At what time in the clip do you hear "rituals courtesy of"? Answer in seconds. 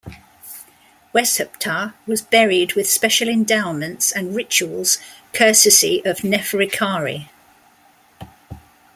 4.35-6.21